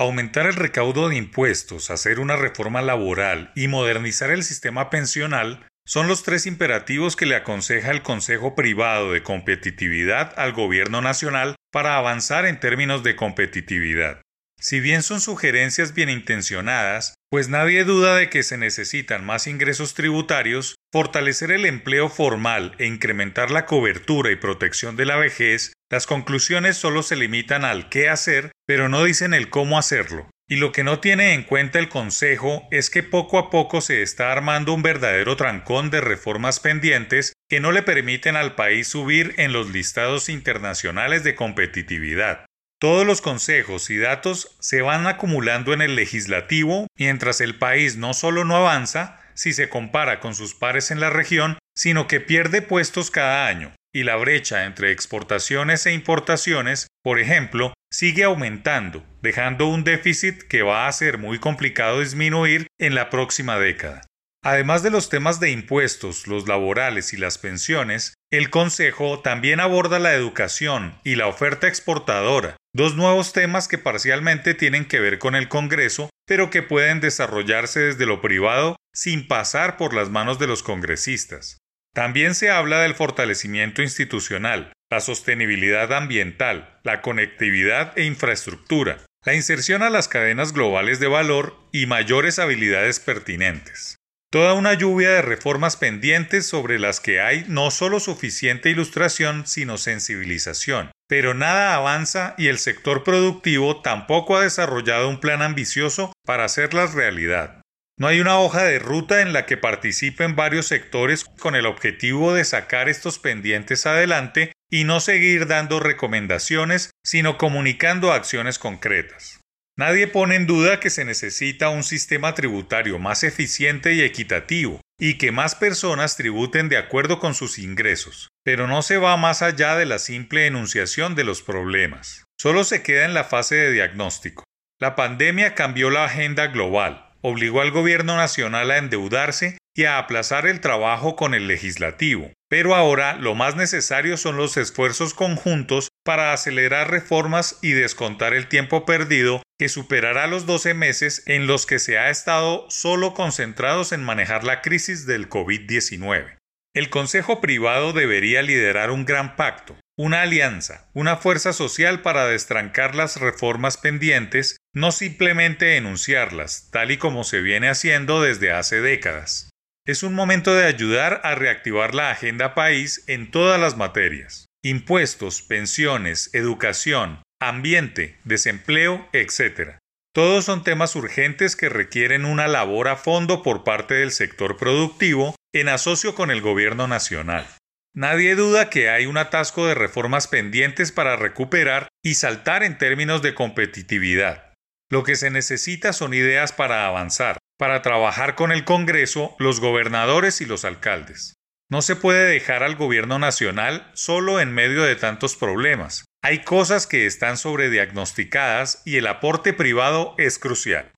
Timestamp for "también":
69.20-69.60, 81.94-82.34